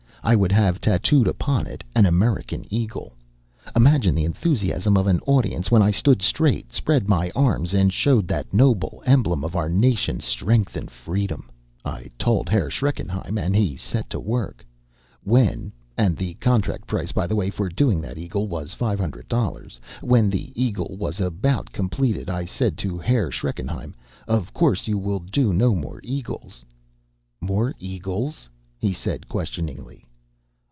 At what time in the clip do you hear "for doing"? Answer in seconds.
17.49-17.99